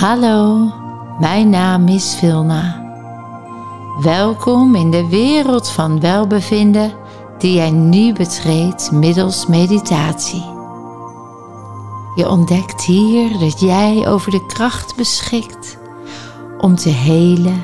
Hallo, 0.00 0.72
mijn 1.18 1.50
naam 1.50 1.88
is 1.88 2.14
Vilna. 2.14 2.92
Welkom 4.02 4.74
in 4.74 4.90
de 4.90 5.08
wereld 5.08 5.70
van 5.70 6.00
welbevinden 6.00 6.92
die 7.38 7.54
jij 7.54 7.70
nu 7.70 8.12
betreedt 8.12 8.90
middels 8.92 9.46
meditatie. 9.46 10.44
Je 12.14 12.28
ontdekt 12.28 12.82
hier 12.82 13.38
dat 13.38 13.60
jij 13.60 14.08
over 14.08 14.30
de 14.30 14.46
kracht 14.46 14.96
beschikt 14.96 15.78
om 16.60 16.76
te 16.76 16.88
helen, 16.88 17.62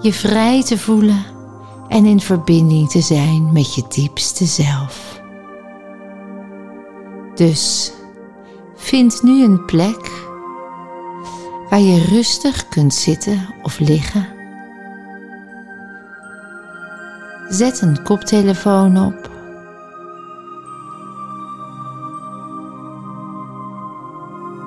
je 0.00 0.12
vrij 0.12 0.62
te 0.62 0.78
voelen 0.78 1.24
en 1.88 2.04
in 2.04 2.20
verbinding 2.20 2.90
te 2.90 3.00
zijn 3.00 3.52
met 3.52 3.74
je 3.74 3.82
diepste 3.88 4.44
zelf. 4.44 5.20
Dus 7.34 7.92
vind 8.76 9.22
nu 9.22 9.44
een 9.44 9.64
plek 9.64 10.21
waar 11.72 11.80
je 11.80 12.04
rustig 12.04 12.68
kunt 12.68 12.94
zitten 12.94 13.54
of 13.62 13.78
liggen. 13.78 14.26
Zet 17.48 17.80
een 17.80 18.02
koptelefoon 18.02 19.04
op. 19.04 19.30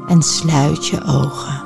En 0.08 0.22
sluit 0.22 0.88
je 0.88 1.04
ogen. 1.04 1.64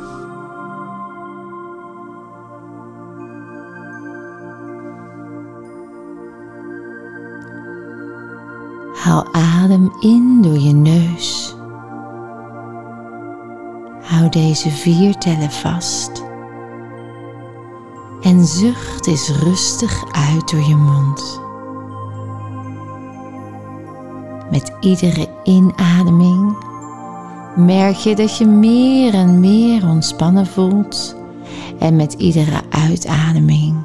Haal 8.94 9.34
adem 9.34 9.92
in 10.00 10.42
door 10.42 10.58
je 10.58 10.74
neus. 10.74 11.58
Hou 14.20 14.32
deze 14.32 14.70
vier 14.70 15.18
tellen 15.18 15.52
vast. 15.52 16.24
En 18.22 18.46
zucht 18.46 19.08
eens 19.08 19.30
rustig 19.30 20.04
uit 20.12 20.50
door 20.52 20.68
je 20.68 20.76
mond. 20.76 21.42
Met 24.52 24.72
iedere 24.80 25.28
inademing 25.44 26.58
merk 27.56 27.96
je 27.96 28.16
dat 28.16 28.38
je 28.38 28.46
meer 28.46 29.14
en 29.14 29.40
meer 29.40 29.88
ontspannen 29.88 30.48
voelt. 30.48 31.16
En 31.80 31.96
met 31.96 32.14
iedere 32.14 32.62
uitademing 32.70 33.76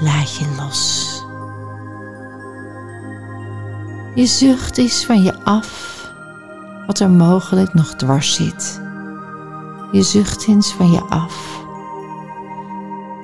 laat 0.00 0.36
je 0.36 0.54
los. 0.56 1.22
Je 4.14 4.26
zucht 4.26 4.78
is 4.78 5.04
van 5.04 5.22
je 5.22 5.44
af 5.44 5.92
wat 6.86 7.00
er 7.00 7.10
mogelijk 7.10 7.74
nog 7.74 7.94
dwars 7.94 8.34
zit. 8.34 8.82
Je 9.94 10.02
zucht 10.02 10.46
eens 10.46 10.72
van 10.72 10.90
je 10.90 11.00
af. 11.00 11.64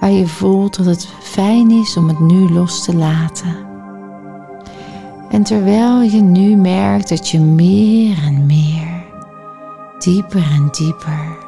Waar 0.01 0.11
je 0.11 0.27
voelt 0.27 0.77
dat 0.77 0.87
het 0.87 1.09
fijn 1.21 1.71
is 1.71 1.97
om 1.97 2.09
het 2.09 2.21
nu 2.21 2.49
los 2.53 2.85
te 2.85 2.97
laten. 2.97 3.57
En 5.31 5.43
terwijl 5.43 6.01
je 6.03 6.21
nu 6.21 6.57
merkt 6.57 7.09
dat 7.09 7.29
je 7.29 7.41
meer 7.41 8.19
en 8.25 8.47
meer, 8.47 9.05
dieper 9.99 10.43
en 10.53 10.69
dieper, 10.71 11.39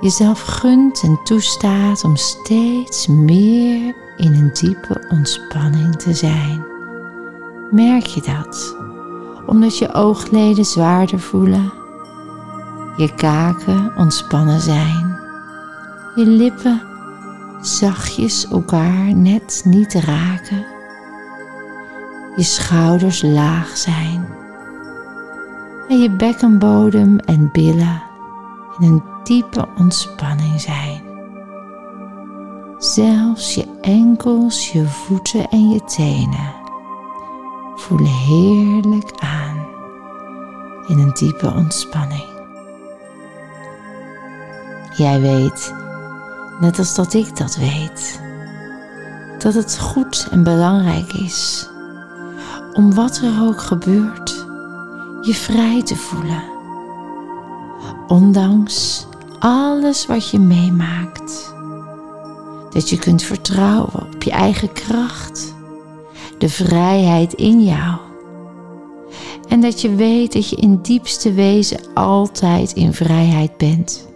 jezelf 0.00 0.40
gunt 0.40 1.02
en 1.02 1.20
toestaat 1.24 2.04
om 2.04 2.16
steeds 2.16 3.06
meer 3.06 3.94
in 4.16 4.32
een 4.32 4.50
diepe 4.52 5.06
ontspanning 5.08 5.96
te 5.96 6.14
zijn. 6.14 6.64
Merk 7.70 8.06
je 8.06 8.20
dat? 8.20 8.76
Omdat 9.46 9.78
je 9.78 9.94
oogleden 9.94 10.64
zwaarder 10.64 11.20
voelen 11.20 11.82
je 12.96 13.14
kaken 13.14 13.92
ontspannen 13.96 14.60
zijn, 14.60 15.18
je 16.14 16.26
lippen 16.26 16.82
zachtjes 17.60 18.48
elkaar 18.48 19.14
net 19.14 19.62
niet 19.64 19.94
raken, 19.94 20.66
je 22.36 22.42
schouders 22.42 23.22
laag 23.22 23.76
zijn 23.76 24.26
en 25.88 25.98
je 25.98 26.10
bekkenbodem 26.10 27.18
en 27.18 27.50
billen 27.52 28.02
in 28.78 28.88
een 28.88 29.02
diepe 29.22 29.68
ontspanning 29.78 30.60
zijn. 30.60 31.02
Zelfs 32.78 33.54
je 33.54 33.66
enkels, 33.80 34.72
je 34.72 34.86
voeten 34.86 35.48
en 35.48 35.70
je 35.70 35.84
tenen 35.84 36.54
voelen 37.76 38.06
heerlijk 38.06 39.10
aan 39.18 39.66
in 40.86 40.98
een 40.98 41.12
diepe 41.12 41.52
ontspanning. 41.52 42.33
Jij 44.96 45.20
weet, 45.20 45.74
net 46.60 46.78
als 46.78 46.94
dat 46.94 47.14
ik 47.14 47.36
dat 47.36 47.56
weet, 47.56 48.20
dat 49.38 49.54
het 49.54 49.78
goed 49.78 50.28
en 50.30 50.42
belangrijk 50.42 51.12
is 51.12 51.68
om 52.72 52.94
wat 52.94 53.16
er 53.16 53.42
ook 53.42 53.60
gebeurt, 53.60 54.46
je 55.20 55.34
vrij 55.34 55.82
te 55.82 55.96
voelen. 55.96 56.42
Ondanks 58.06 59.06
alles 59.38 60.06
wat 60.06 60.30
je 60.30 60.38
meemaakt. 60.38 61.54
Dat 62.70 62.88
je 62.88 62.98
kunt 62.98 63.22
vertrouwen 63.22 64.06
op 64.14 64.22
je 64.22 64.30
eigen 64.30 64.72
kracht, 64.72 65.54
de 66.38 66.48
vrijheid 66.48 67.32
in 67.32 67.64
jou. 67.64 67.96
En 69.48 69.60
dat 69.60 69.80
je 69.80 69.94
weet 69.94 70.32
dat 70.32 70.48
je 70.48 70.56
in 70.56 70.78
diepste 70.82 71.32
wezen 71.32 71.80
altijd 71.94 72.72
in 72.72 72.92
vrijheid 72.92 73.56
bent 73.56 74.12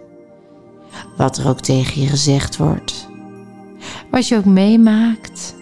wat 1.17 1.37
er 1.37 1.47
ook 1.47 1.59
tegen 1.59 2.01
je 2.01 2.07
gezegd 2.07 2.57
wordt, 2.57 3.09
wat 4.11 4.27
je 4.27 4.37
ook 4.37 4.45
meemaakt 4.45 5.55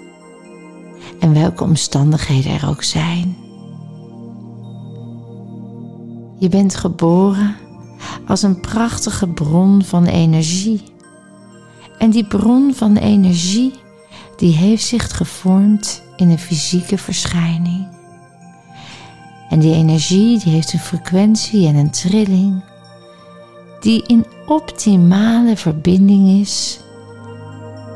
en 1.20 1.34
welke 1.34 1.64
omstandigheden 1.64 2.52
er 2.52 2.70
ook 2.70 2.84
zijn. 2.84 3.38
Je 6.40 6.50
bent 6.50 6.76
geboren 6.76 7.56
als 8.28 8.42
een 8.42 8.60
prachtige 8.60 9.28
bron 9.28 9.84
van 9.84 10.06
energie. 10.06 10.84
En 11.98 12.10
die 12.10 12.28
bron 12.28 12.74
van 12.74 12.96
energie, 12.96 13.74
die 14.36 14.54
heeft 14.54 14.84
zich 14.84 15.18
gevormd 15.18 16.04
in 16.16 16.30
een 16.30 16.40
fysieke 16.40 16.98
verschijning. 16.98 17.88
En 19.50 19.60
die 19.60 19.74
energie, 19.74 20.40
die 20.40 20.54
heeft 20.54 20.74
een 20.74 20.80
frequentie 20.80 21.68
en 21.68 21.76
een 21.76 21.92
trilling 21.92 22.64
die 23.88 24.04
in 24.08 24.26
optimale 24.46 25.58
verbinding 25.58 26.40
is 26.40 26.80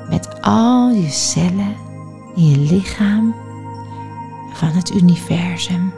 met 0.10 0.42
al 0.42 0.90
je 0.90 1.10
cellen 1.10 1.76
in 2.36 2.50
je 2.50 2.58
lichaam 2.58 3.36
van 4.54 4.70
het 4.70 4.94
universum. 4.94 5.94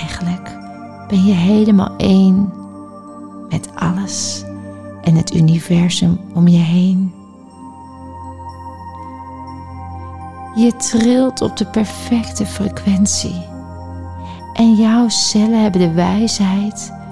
Eigenlijk 0.00 0.56
ben 1.08 1.24
je 1.24 1.32
helemaal 1.32 1.96
één 1.96 2.52
met 3.48 3.68
alles 3.74 4.44
en 5.02 5.14
het 5.14 5.34
universum 5.34 6.20
om 6.34 6.48
je 6.48 6.58
heen. 6.58 7.14
Je 10.54 10.76
trilt 10.76 11.40
op 11.40 11.56
de 11.56 11.66
perfecte 11.66 12.46
frequentie 12.46 13.46
en 14.52 14.74
jouw 14.74 15.08
cellen 15.08 15.62
hebben 15.62 15.80
de 15.80 15.92
wijsheid 15.92 17.02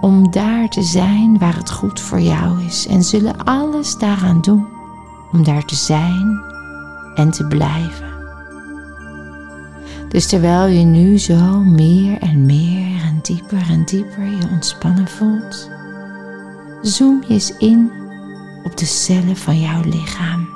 om 0.00 0.30
daar 0.30 0.68
te 0.68 0.82
zijn 0.82 1.38
waar 1.38 1.56
het 1.56 1.70
goed 1.70 2.00
voor 2.00 2.20
jou 2.20 2.64
is 2.64 2.86
en 2.86 3.02
zullen 3.02 3.44
alles 3.44 3.98
daaraan 3.98 4.40
doen 4.40 4.66
om 5.32 5.44
daar 5.44 5.64
te 5.64 5.74
zijn 5.74 6.40
en 7.14 7.30
te 7.30 7.46
blijven. 7.46 8.12
Dus 10.08 10.26
terwijl 10.26 10.66
je 10.66 10.84
nu 10.84 11.18
zo 11.18 11.62
meer 11.62 12.18
en 12.18 12.46
meer 12.46 13.02
en 13.02 13.18
dieper 13.22 13.70
en 13.70 13.84
dieper 13.84 14.24
je 14.24 14.48
ontspannen 14.52 15.08
voelt, 15.08 15.70
zoom 16.82 17.22
je 17.26 17.34
eens 17.34 17.56
in 17.56 17.92
op 18.64 18.76
de 18.76 18.86
cellen 18.86 19.36
van 19.36 19.60
jouw 19.60 19.80
lichaam. 19.84 20.48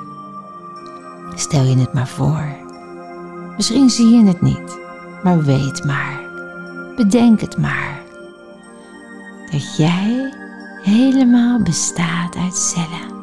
Stel 1.35 1.63
je 1.63 1.77
het 1.77 1.93
maar 1.93 2.07
voor. 2.07 2.57
Misschien 3.55 3.89
zie 3.89 4.09
je 4.09 4.25
het 4.25 4.41
niet, 4.41 4.79
maar 5.23 5.43
weet 5.43 5.83
maar. 5.83 6.19
Bedenk 6.95 7.41
het 7.41 7.57
maar 7.57 8.01
dat 9.51 9.75
jij 9.75 10.33
helemaal 10.81 11.61
bestaat 11.61 12.35
uit 12.35 12.55
cellen. 12.55 13.17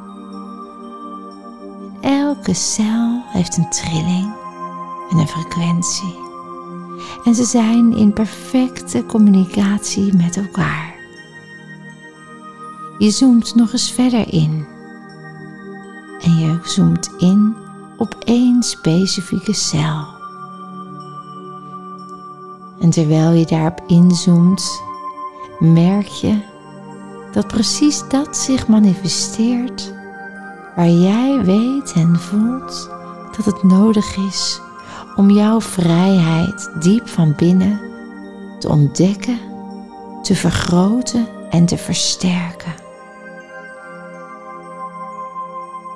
Elke 2.01 2.55
cel 2.55 3.23
heeft 3.27 3.57
een 3.57 3.71
trilling 3.71 4.35
en 5.11 5.19
een 5.19 5.29
frequentie. 5.29 6.25
En 7.25 7.35
ze 7.35 7.45
zijn 7.45 7.97
in 7.97 8.13
perfecte 8.13 9.07
communicatie 9.07 10.17
met 10.17 10.37
elkaar. 10.37 10.95
Je 12.99 13.11
zoomt 13.11 13.55
nog 13.55 13.73
eens 13.73 13.93
verder 13.93 14.33
in. 14.33 14.67
En 16.21 16.37
je 16.39 16.59
zoomt 16.65 17.11
in 17.19 17.55
op 17.97 18.17
één 18.25 18.63
specifieke 18.63 19.53
cel. 19.53 20.07
En 22.81 22.91
terwijl 22.91 23.31
je 23.31 23.47
daarop 23.47 23.83
inzoomt, 23.87 24.83
merk 25.59 26.07
je 26.07 26.39
dat 27.33 27.47
precies 27.47 28.09
dat 28.09 28.37
zich 28.37 28.69
manifesteert 28.69 29.95
waar 30.77 30.91
jij 30.91 31.45
weet 31.45 31.93
en 31.93 32.21
voelt 32.21 32.91
dat 33.37 33.45
het 33.45 33.63
nodig 33.63 34.17
is 34.17 34.61
om 35.17 35.31
jouw 35.31 35.61
vrijheid 35.61 36.71
diep 36.81 37.09
van 37.09 37.35
binnen 37.37 37.81
te 38.59 38.69
ontdekken, 38.69 39.39
te 40.23 40.35
vergroten 40.35 41.27
en 41.51 41.67
te 41.67 41.77
versterken. 41.77 42.75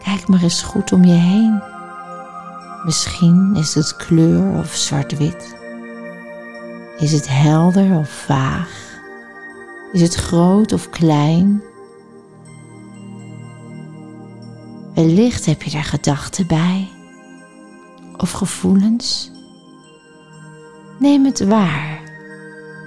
Kijk 0.02 0.28
maar 0.28 0.42
eens 0.42 0.62
goed 0.62 0.92
om 0.92 1.04
je 1.04 1.12
heen. 1.12 1.62
Misschien 2.84 3.54
is 3.56 3.74
het 3.74 3.96
kleur 3.96 4.58
of 4.58 4.74
zwart-wit. 4.74 5.56
Is 6.98 7.12
het 7.12 7.28
helder 7.28 7.96
of 7.98 8.08
vaag? 8.10 8.89
Is 9.92 10.00
het 10.00 10.14
groot 10.14 10.72
of 10.72 10.90
klein? 10.90 11.62
Wellicht 14.94 15.46
heb 15.46 15.62
je 15.62 15.70
daar 15.70 15.84
gedachten 15.84 16.46
bij 16.46 16.88
of 18.16 18.30
gevoelens. 18.30 19.30
Neem 20.98 21.24
het 21.24 21.44
waar, 21.44 22.00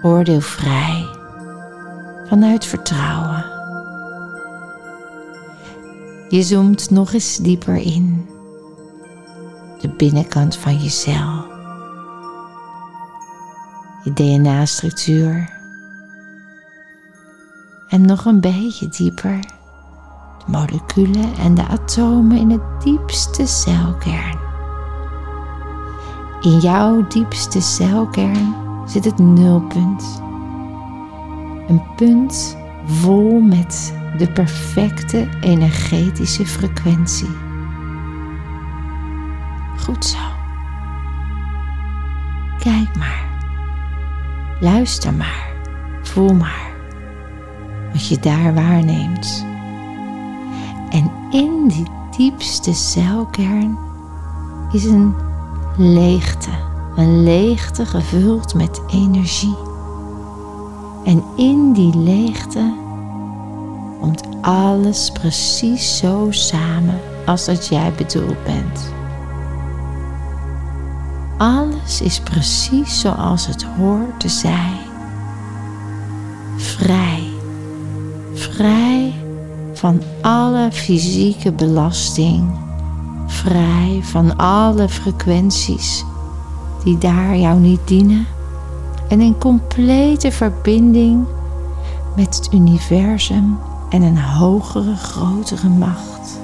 oordeel 0.01 0.41
vrij, 0.41 1.05
vanuit 2.27 2.65
vertrouwen. 2.65 3.45
Je 6.29 6.44
zoomt 6.44 6.89
nog 6.89 7.13
eens 7.13 7.38
dieper 7.38 7.75
in, 7.75 8.25
de 9.81 9.89
binnenkant 9.89 10.55
van 10.55 10.81
je 10.81 10.89
cel, 10.89 11.45
je 14.03 14.13
DNA-structuur 14.13 15.61
en 17.94 18.06
nog 18.06 18.25
een 18.25 18.40
beetje 18.40 18.88
dieper 18.88 19.40
de 20.38 20.51
moleculen 20.51 21.36
en 21.36 21.56
de 21.56 21.68
atomen 21.68 22.38
in 22.38 22.50
het 22.50 22.81
diepste 22.84 23.48
celkern. 23.48 24.40
In 26.42 26.60
jouw 26.60 27.07
diepste 27.07 27.62
celkern 27.62 28.56
zit 28.86 29.06
het 29.06 29.18
nulpunt. 29.18 30.22
Een 31.68 31.81
punt 31.95 32.57
vol 32.86 33.40
met 33.40 33.94
de 34.18 34.31
perfecte 34.31 35.30
energetische 35.42 36.46
frequentie. 36.46 37.36
Goed 39.78 40.06
zo. 40.06 40.19
Kijk 42.60 42.96
maar. 42.98 43.25
Luister 44.60 45.13
maar. 45.13 45.51
Voel 46.01 46.34
maar 46.34 46.73
wat 47.94 48.07
je 48.07 48.19
daar 48.19 48.54
waarneemt. 48.54 49.45
En 50.90 51.12
in 51.31 51.68
die 51.68 51.88
diepste 52.18 52.74
celkern 52.74 53.78
is 54.72 54.86
een 54.86 55.16
leegte. 55.78 56.50
Een 56.95 57.24
leegte 57.24 57.86
gevuld 57.86 58.54
met 58.54 58.81
energie. 58.92 59.57
En 61.04 61.24
in 61.36 61.74
die 61.74 61.98
leegte 61.98 62.74
komt 64.00 64.24
alles 64.42 65.12
precies 65.12 65.98
zo 65.98 66.28
samen 66.30 67.00
als 67.25 67.46
dat 67.46 67.68
jij 67.68 67.94
bedoeld 67.98 68.44
bent. 68.44 68.94
Alles 71.38 72.01
is 72.01 72.19
precies 72.19 73.00
zoals 73.00 73.48
het 73.48 73.63
hoort 73.63 74.19
te 74.19 74.30
zijn. 74.30 74.78
Vrij. 76.57 77.12
Vrij 78.55 79.13
van 79.73 80.01
alle 80.21 80.69
fysieke 80.71 81.51
belasting, 81.51 82.50
vrij 83.27 84.00
van 84.03 84.38
alle 84.38 84.89
frequenties 84.89 86.05
die 86.83 86.97
daar 86.97 87.38
jou 87.38 87.59
niet 87.59 87.79
dienen 87.85 88.25
en 89.09 89.21
in 89.21 89.38
complete 89.38 90.31
verbinding 90.31 91.25
met 92.15 92.35
het 92.35 92.53
universum 92.53 93.57
en 93.89 94.01
een 94.01 94.19
hogere, 94.21 94.95
grotere 94.95 95.69
macht. 95.69 96.39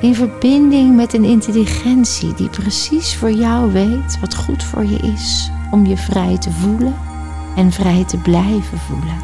In 0.00 0.14
verbinding 0.14 0.96
met 0.96 1.14
een 1.14 1.24
intelligentie 1.24 2.34
die 2.34 2.48
precies 2.48 3.16
voor 3.16 3.32
jou 3.32 3.72
weet 3.72 4.20
wat 4.20 4.36
goed 4.36 4.64
voor 4.64 4.84
je 4.84 4.98
is 4.98 5.50
om 5.70 5.86
je 5.86 5.96
vrij 5.96 6.38
te 6.38 6.50
voelen 6.50 7.07
en 7.58 7.72
vrij 7.72 8.04
te 8.04 8.16
blijven 8.16 8.78
voelen. 8.78 9.16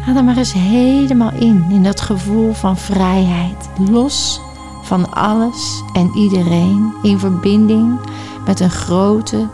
Ga 0.00 0.16
er 0.16 0.24
maar 0.24 0.36
eens 0.36 0.52
helemaal 0.52 1.32
in, 1.32 1.64
in 1.70 1.82
dat 1.82 2.00
gevoel 2.00 2.52
van 2.52 2.76
vrijheid, 2.76 3.68
los 3.88 4.40
van 4.82 5.12
alles 5.12 5.82
en 5.92 6.10
iedereen, 6.14 6.92
in 7.02 7.18
verbinding 7.18 7.98
met 8.46 8.60
een 8.60 8.70
grote, 8.70 9.48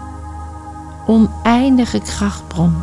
oneindige 1.06 2.00
krachtbron, 2.00 2.74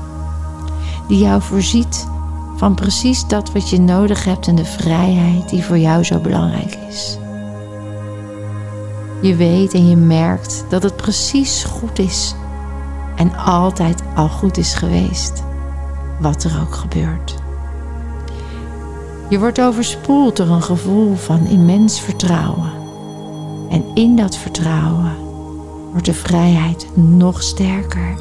die 1.08 1.18
jou 1.18 1.42
voorziet 1.42 2.08
van 2.56 2.76
precies 2.76 3.28
dat 3.28 3.52
wat 3.52 3.70
je 3.70 3.80
nodig 3.80 4.24
hebt 4.24 4.48
en 4.48 4.56
de 4.56 4.66
vrijheid 4.66 5.50
die 5.50 5.64
voor 5.64 5.78
jou 5.78 6.04
zo 6.04 6.20
belangrijk 6.20 6.78
is. 6.90 7.18
Je 9.22 9.36
weet 9.36 9.74
en 9.74 9.90
je 9.90 9.96
merkt 9.96 10.66
dat 10.70 10.84
het 10.84 10.96
precies 10.96 11.64
goed 11.64 12.00
is 12.00 12.36
en 13.16 13.36
altijd 13.36 14.04
al 14.16 14.30
goed 14.30 14.58
is 14.58 14.74
geweest, 14.74 15.44
wat 16.20 16.44
er 16.44 16.62
ook 16.62 16.76
gebeurt. 16.76 17.42
Je 19.30 19.40
wordt 19.40 19.62
overspoeld 19.62 20.38
door 20.38 20.48
een 20.48 20.64
gevoel 20.64 21.16
van 21.16 21.48
immens 21.48 22.00
vertrouwen. 22.00 22.72
En 23.70 23.86
in 23.94 24.16
dat 24.16 24.38
vertrouwen 24.38 25.16
wordt 25.92 26.06
de 26.06 26.14
vrijheid 26.14 26.88
nog 26.94 27.44
sterker. 27.44 28.16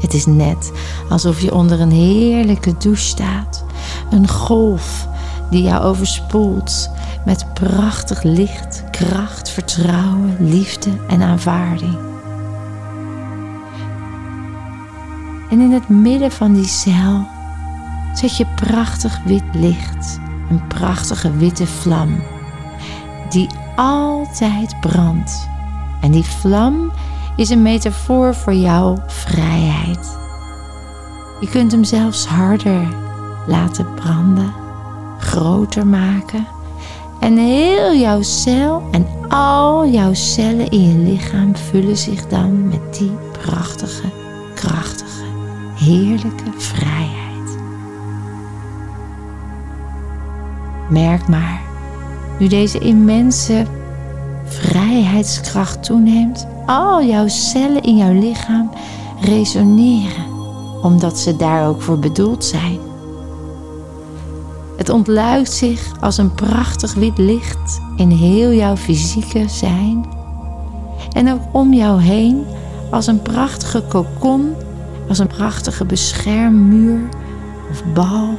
Het 0.00 0.14
is 0.14 0.26
net 0.26 0.72
alsof 1.08 1.40
je 1.40 1.54
onder 1.54 1.80
een 1.80 1.90
heerlijke 1.90 2.76
douche 2.78 3.04
staat, 3.04 3.64
een 4.10 4.28
golf 4.28 5.08
die 5.50 5.62
jou 5.62 5.84
overspoelt 5.84 6.90
met 7.24 7.46
prachtig 7.54 8.22
licht, 8.22 8.84
kracht, 8.90 9.50
vertrouwen, 9.50 10.36
liefde 10.38 10.90
en 11.08 11.22
aanvaarding. 11.22 12.07
En 15.50 15.60
in 15.60 15.72
het 15.72 15.88
midden 15.88 16.32
van 16.32 16.52
die 16.52 16.66
cel 16.66 17.26
zet 18.14 18.36
je 18.36 18.46
prachtig 18.54 19.20
wit 19.24 19.44
licht, 19.52 20.20
een 20.50 20.66
prachtige 20.66 21.36
witte 21.36 21.66
vlam, 21.66 22.22
die 23.28 23.48
altijd 23.76 24.80
brandt. 24.80 25.48
En 26.00 26.10
die 26.10 26.24
vlam 26.24 26.92
is 27.36 27.50
een 27.50 27.62
metafoor 27.62 28.34
voor 28.34 28.54
jouw 28.54 28.96
vrijheid. 29.06 30.18
Je 31.40 31.48
kunt 31.48 31.72
hem 31.72 31.84
zelfs 31.84 32.26
harder 32.26 32.88
laten 33.46 33.94
branden, 33.94 34.52
groter 35.18 35.86
maken. 35.86 36.46
En 37.20 37.36
heel 37.36 37.94
jouw 37.94 38.22
cel 38.22 38.82
en 38.90 39.06
al 39.28 39.88
jouw 39.88 40.14
cellen 40.14 40.68
in 40.70 40.88
je 40.88 41.10
lichaam 41.10 41.56
vullen 41.56 41.96
zich 41.96 42.26
dan 42.26 42.68
met 42.68 42.98
die 42.98 43.12
prachtige, 43.32 44.10
krachtige, 44.54 45.07
heerlijke 45.88 46.50
vrijheid. 46.56 47.58
Merk 50.90 51.28
maar, 51.28 51.60
nu 52.38 52.46
deze 52.46 52.78
immense 52.78 53.66
vrijheidskracht 54.44 55.82
toeneemt, 55.82 56.46
al 56.66 57.02
jouw 57.02 57.28
cellen 57.28 57.82
in 57.82 57.96
jouw 57.96 58.12
lichaam 58.12 58.70
resoneren, 59.20 60.24
omdat 60.82 61.18
ze 61.18 61.36
daar 61.36 61.68
ook 61.68 61.82
voor 61.82 61.98
bedoeld 61.98 62.44
zijn. 62.44 62.78
Het 64.76 64.88
ontluikt 64.88 65.52
zich 65.52 65.92
als 66.00 66.18
een 66.18 66.34
prachtig 66.34 66.94
wit 66.94 67.18
licht 67.18 67.80
in 67.96 68.10
heel 68.10 68.52
jouw 68.52 68.76
fysieke 68.76 69.48
zijn 69.48 70.06
en 71.12 71.32
ook 71.32 71.42
om 71.52 71.72
jou 71.72 72.00
heen 72.00 72.46
als 72.90 73.06
een 73.06 73.22
prachtige 73.22 73.82
kokon, 73.82 74.54
als 75.08 75.18
een 75.18 75.26
prachtige 75.26 75.84
beschermmuur 75.84 77.08
of 77.70 77.84
bal 77.94 78.38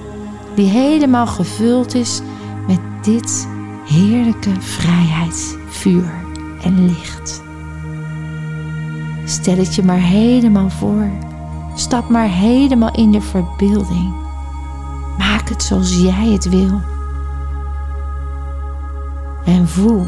die 0.55 0.67
helemaal 0.67 1.27
gevuld 1.27 1.93
is 1.93 2.21
met 2.67 2.79
dit 3.01 3.47
heerlijke 3.85 4.61
vrijheidsvuur 4.61 6.11
en 6.61 6.85
licht. 6.85 7.41
Stel 9.25 9.57
het 9.57 9.75
je 9.75 9.83
maar 9.83 9.99
helemaal 9.99 10.69
voor. 10.69 11.09
Stap 11.75 12.09
maar 12.09 12.27
helemaal 12.27 12.95
in 12.95 13.11
de 13.11 13.21
verbeelding. 13.21 14.13
Maak 15.17 15.49
het 15.49 15.63
zoals 15.63 16.01
jij 16.01 16.27
het 16.27 16.49
wil. 16.49 16.81
En 19.45 19.67
voel 19.67 20.05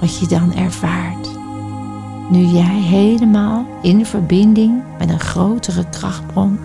wat 0.00 0.18
je 0.18 0.26
dan 0.26 0.54
ervaart. 0.54 1.37
Nu 2.28 2.44
jij 2.44 2.80
helemaal 2.80 3.66
in 3.82 4.06
verbinding 4.06 4.82
met 4.98 5.10
een 5.10 5.20
grotere 5.20 5.88
krachtbron, 5.90 6.58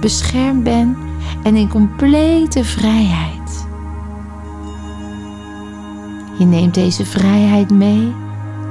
beschermd 0.00 0.64
bent 0.64 0.96
en 1.42 1.56
in 1.56 1.68
complete 1.68 2.64
vrijheid. 2.64 3.66
Je 6.38 6.44
neemt 6.44 6.74
deze 6.74 7.04
vrijheid 7.04 7.70
mee 7.70 8.12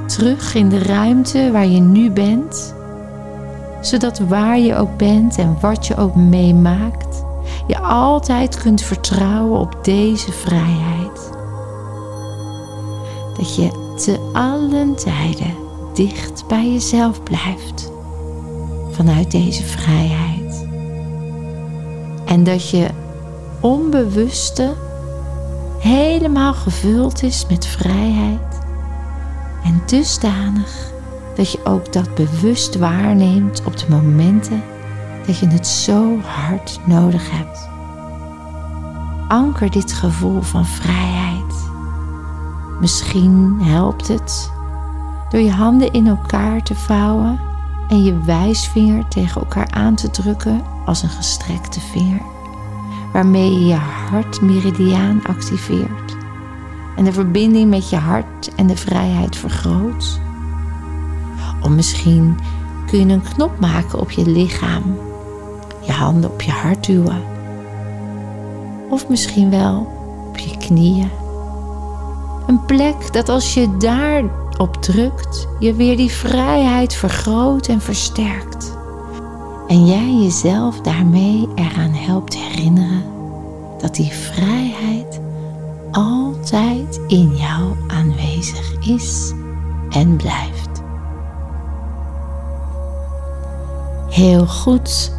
terug 0.06 0.54
in 0.54 0.68
de 0.68 0.78
ruimte 0.78 1.50
waar 1.52 1.66
je 1.66 1.80
nu 1.80 2.10
bent, 2.10 2.74
zodat 3.80 4.18
waar 4.18 4.58
je 4.58 4.76
ook 4.76 4.96
bent 4.96 5.38
en 5.38 5.56
wat 5.60 5.86
je 5.86 5.96
ook 5.96 6.14
meemaakt, 6.14 7.24
je 7.66 7.78
altijd 7.78 8.62
kunt 8.62 8.82
vertrouwen 8.82 9.60
op 9.60 9.76
deze 9.82 10.32
vrijheid. 10.32 11.30
Dat 13.36 13.56
je 13.56 13.94
te 13.96 14.30
allen 14.32 14.94
tijden 14.96 15.61
dicht 15.94 16.46
bij 16.46 16.72
jezelf 16.72 17.22
blijft 17.22 17.92
vanuit 18.90 19.30
deze 19.30 19.62
vrijheid. 19.62 20.66
En 22.24 22.44
dat 22.44 22.70
je 22.70 22.88
onbewuste 23.60 24.74
helemaal 25.78 26.54
gevuld 26.54 27.22
is 27.22 27.46
met 27.48 27.66
vrijheid 27.66 28.60
en 29.64 29.82
dusdanig 29.86 30.90
dat 31.36 31.52
je 31.52 31.64
ook 31.64 31.92
dat 31.92 32.14
bewust 32.14 32.76
waarneemt 32.76 33.64
op 33.64 33.76
de 33.76 33.86
momenten 33.88 34.62
dat 35.26 35.38
je 35.38 35.46
het 35.46 35.66
zo 35.66 36.18
hard 36.20 36.80
nodig 36.86 37.30
hebt. 37.30 37.68
Anker 39.28 39.70
dit 39.70 39.92
gevoel 39.92 40.40
van 40.40 40.66
vrijheid. 40.66 41.70
Misschien 42.80 43.58
helpt 43.62 44.08
het 44.08 44.52
door 45.32 45.40
je 45.40 45.50
handen 45.50 45.92
in 45.92 46.06
elkaar 46.06 46.62
te 46.62 46.74
vouwen 46.74 47.40
en 47.88 48.02
je 48.02 48.20
wijsvinger 48.20 49.08
tegen 49.08 49.40
elkaar 49.40 49.70
aan 49.70 49.94
te 49.94 50.10
drukken 50.10 50.62
als 50.86 51.02
een 51.02 51.08
gestrekte 51.08 51.80
vinger, 51.80 52.22
waarmee 53.12 53.52
je 53.52 53.66
je 53.66 53.74
hartmeridiaan 54.10 55.20
activeert 55.26 56.16
en 56.96 57.04
de 57.04 57.12
verbinding 57.12 57.70
met 57.70 57.90
je 57.90 57.96
hart 57.96 58.54
en 58.54 58.66
de 58.66 58.76
vrijheid 58.76 59.36
vergroot. 59.36 60.20
Of 61.62 61.70
misschien 61.70 62.38
kun 62.86 62.98
je 62.98 63.14
een 63.14 63.22
knop 63.34 63.60
maken 63.60 64.00
op 64.00 64.10
je 64.10 64.26
lichaam, 64.26 64.98
je 65.80 65.92
handen 65.92 66.30
op 66.30 66.42
je 66.42 66.50
hart 66.50 66.86
duwen. 66.86 67.22
Of 68.90 69.08
misschien 69.08 69.50
wel 69.50 69.92
op 70.28 70.38
je 70.38 70.56
knieën. 70.56 71.10
Een 72.46 72.64
plek 72.64 73.12
dat 73.12 73.28
als 73.28 73.54
je 73.54 73.76
daarop 73.76 74.41
drukt, 74.82 75.48
je 75.58 75.74
weer 75.74 75.96
die 75.96 76.10
vrijheid 76.10 76.94
vergroot 76.94 77.68
en 77.68 77.80
versterkt. 77.80 78.76
En 79.66 79.86
jij 79.86 80.14
jezelf 80.22 80.80
daarmee 80.80 81.48
eraan 81.54 81.92
helpt 81.92 82.36
herinneren 82.36 83.04
dat 83.78 83.94
die 83.94 84.12
vrijheid 84.12 85.20
altijd 85.90 87.00
in 87.06 87.36
jou 87.36 87.74
aanwezig 87.86 88.86
is 88.86 89.32
en 89.90 90.16
blijft. 90.16 90.82
Heel 94.08 94.46
goed. 94.46 95.12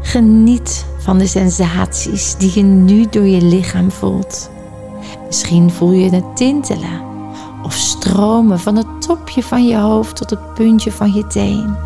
Geniet 0.00 0.86
van 0.98 1.18
de 1.18 1.26
sensaties 1.26 2.36
die 2.36 2.50
je 2.54 2.62
nu 2.62 3.06
door 3.10 3.26
je 3.26 3.42
lichaam 3.42 3.90
voelt. 3.90 4.50
Misschien 5.26 5.70
voel 5.70 5.92
je 5.92 6.10
het 6.10 6.36
tintelen 6.36 7.13
of 7.64 7.74
stromen 7.74 8.60
van 8.60 8.76
het 8.76 8.86
topje 9.06 9.42
van 9.42 9.66
je 9.66 9.76
hoofd 9.76 10.16
tot 10.16 10.30
het 10.30 10.54
puntje 10.54 10.92
van 10.92 11.12
je 11.12 11.26
teen. 11.26 11.76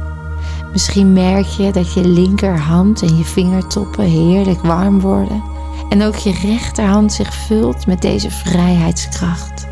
Misschien 0.72 1.12
merk 1.12 1.46
je 1.46 1.72
dat 1.72 1.92
je 1.92 2.08
linkerhand 2.08 3.02
en 3.02 3.16
je 3.16 3.24
vingertoppen 3.24 4.04
heerlijk 4.04 4.62
warm 4.62 5.00
worden 5.00 5.42
en 5.88 6.02
ook 6.02 6.16
je 6.16 6.32
rechterhand 6.32 7.12
zich 7.12 7.34
vult 7.34 7.86
met 7.86 8.02
deze 8.02 8.30
vrijheidskracht. 8.30 9.66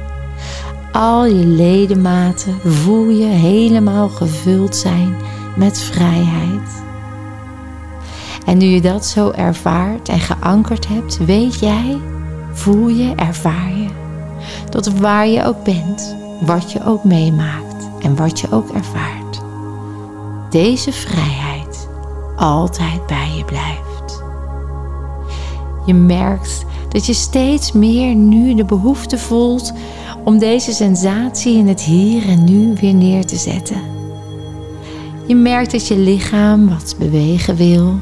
Al 0.92 1.26
je 1.26 1.46
ledematen 1.46 2.58
voel 2.64 3.08
je 3.08 3.26
helemaal 3.26 4.08
gevuld 4.08 4.76
zijn 4.76 5.16
met 5.56 5.80
vrijheid. 5.80 6.84
En 8.46 8.58
nu 8.58 8.66
je 8.66 8.80
dat 8.80 9.06
zo 9.06 9.30
ervaart 9.30 10.08
en 10.08 10.20
geankerd 10.20 10.88
hebt, 10.88 11.24
weet 11.24 11.58
jij, 11.58 12.00
voel 12.52 12.88
je, 12.88 13.12
ervaar 13.14 13.72
je, 13.76 13.88
dat 14.70 14.86
waar 14.86 15.28
je 15.28 15.44
ook 15.44 15.64
bent, 15.64 16.16
wat 16.40 16.72
je 16.72 16.84
ook 16.84 17.04
meemaakt 17.04 17.88
en 18.00 18.16
wat 18.16 18.40
je 18.40 18.46
ook 18.50 18.70
ervaart, 18.70 19.40
deze 20.50 20.92
vrijheid 20.92 21.88
altijd 22.36 23.06
bij 23.06 23.30
je 23.36 23.44
blijft. 23.44 24.22
Je 25.86 25.94
merkt 25.94 26.64
dat 26.88 27.06
je 27.06 27.14
steeds 27.14 27.72
meer 27.72 28.14
nu 28.14 28.54
de 28.54 28.64
behoefte 28.64 29.18
voelt 29.18 29.72
om 30.24 30.38
deze 30.38 30.72
sensatie 30.72 31.56
in 31.56 31.68
het 31.68 31.80
hier 31.80 32.28
en 32.28 32.44
nu 32.44 32.74
weer 32.80 32.94
neer 32.94 33.26
te 33.26 33.36
zetten. 33.36 33.80
Je 35.26 35.34
merkt 35.34 35.70
dat 35.70 35.86
je 35.86 35.98
lichaam 35.98 36.68
wat 36.68 36.94
bewegen 36.98 37.56
wil 37.56 37.98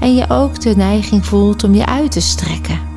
en 0.00 0.14
je 0.14 0.24
ook 0.28 0.60
de 0.60 0.76
neiging 0.76 1.26
voelt 1.26 1.64
om 1.64 1.74
je 1.74 1.86
uit 1.86 2.12
te 2.12 2.20
strekken. 2.20 2.93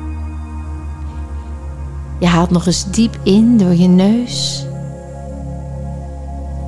Je 2.18 2.26
haalt 2.26 2.50
nog 2.50 2.66
eens 2.66 2.90
diep 2.90 3.18
in 3.22 3.58
door 3.58 3.74
je 3.74 3.88
neus. 3.88 4.66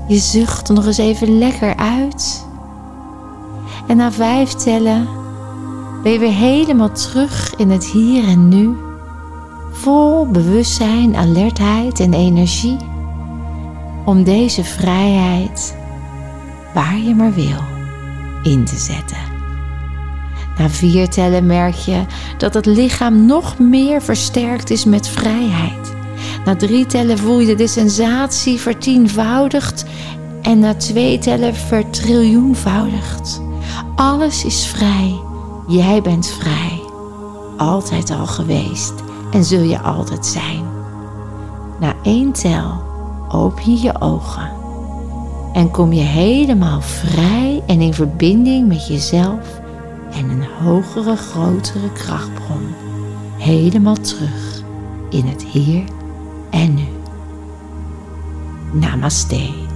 Je 0.09 0.19
zucht 0.19 0.69
nog 0.69 0.87
eens 0.87 0.99
even 0.99 1.39
lekker 1.39 1.77
uit. 1.77 2.47
En 3.87 3.97
na 3.97 4.13
vijf 4.13 4.53
tellen 4.53 5.09
ben 6.03 6.13
je 6.13 6.19
weer 6.19 6.33
helemaal 6.33 6.93
terug 6.93 7.55
in 7.57 7.71
het 7.71 7.85
hier 7.85 8.29
en 8.29 8.49
nu, 8.49 8.77
vol 9.73 10.27
bewustzijn, 10.27 11.17
alertheid 11.17 12.01
en 12.01 12.15
energie 12.15 12.77
om 14.05 14.25
deze 14.25 14.65
vrijheid, 14.65 15.77
waar 16.75 16.99
je 16.99 17.15
maar 17.15 17.33
wil, 17.33 17.61
in 18.43 18.65
te 18.65 18.77
zetten. 18.77 19.30
Na 20.61 20.69
vier 20.69 21.09
tellen 21.09 21.47
merk 21.47 21.75
je 21.75 22.05
dat 22.39 22.55
het 22.55 22.67
lichaam 22.67 23.27
nog 23.27 23.59
meer 23.59 24.03
versterkt 24.03 24.71
is 24.71 24.85
met 24.85 25.09
vrijheid. 25.09 25.95
Na 26.45 26.57
drie 26.57 26.87
tellen 26.87 27.19
voel 27.19 27.39
je 27.39 27.55
de 27.55 27.67
sensatie 27.67 28.61
vertienvoudigd 28.61 29.85
en 30.43 30.59
na 30.59 30.75
twee 30.75 31.19
tellen 31.19 31.55
vertriljoenvoudigd. 31.55 33.43
Alles 33.95 34.45
is 34.45 34.67
vrij 34.67 35.21
Jij 35.67 36.03
bent 36.03 36.27
vrij, 36.27 36.81
altijd 37.57 38.11
al 38.11 38.27
geweest 38.27 38.95
en 39.33 39.45
zul 39.45 39.63
je 39.63 39.79
altijd 39.79 40.27
zijn. 40.27 40.65
Na 41.81 41.95
één 42.03 42.33
tel 42.33 42.83
open 43.29 43.71
je 43.71 43.81
je 43.81 44.01
ogen 44.01 44.51
en 45.53 45.71
kom 45.71 45.93
je 45.93 46.03
helemaal 46.03 46.81
vrij 46.81 47.63
en 47.67 47.81
in 47.81 47.95
verbinding 47.95 48.69
met 48.69 48.87
jezelf 48.87 49.60
en 50.13 50.29
een 50.31 50.45
hogere, 50.45 51.17
grotere 51.17 51.93
krachtbron. 51.93 52.75
Helemaal 53.39 53.97
terug 53.97 54.63
in 55.11 55.27
het 55.27 55.43
hier 55.43 55.85
en 56.51 56.75
nu. 56.75 56.89
Namaste. 58.73 59.70